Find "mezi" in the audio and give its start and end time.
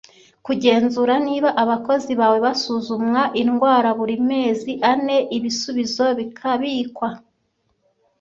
4.29-4.71